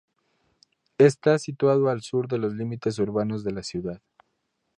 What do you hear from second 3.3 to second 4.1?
de la ciudad.